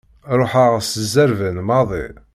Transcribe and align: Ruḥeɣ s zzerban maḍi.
Ruḥeɣ 0.39 0.73
s 0.81 0.91
zzerban 1.07 1.57
maḍi. 1.67 2.07